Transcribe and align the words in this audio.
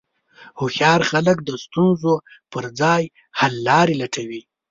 هوښیار 0.59 1.01
خلک 1.11 1.37
د 1.43 1.49
ستونزو 1.65 2.13
پر 2.51 2.63
ځای 2.81 3.03
حللارې 3.39 3.95
لټوي. 4.01 4.41